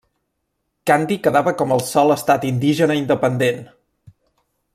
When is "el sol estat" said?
1.77-2.49